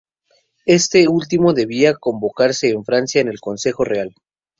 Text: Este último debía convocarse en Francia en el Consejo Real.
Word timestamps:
Este 0.65 1.07
último 1.07 1.53
debía 1.53 1.93
convocarse 1.93 2.71
en 2.71 2.83
Francia 2.83 3.21
en 3.21 3.27
el 3.27 3.39
Consejo 3.39 3.83
Real. 3.83 4.15